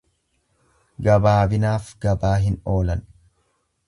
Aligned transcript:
Gabaabinaaf 1.07 1.91
gabaa 2.05 2.33
hin 2.47 2.57
oolan. 2.77 3.05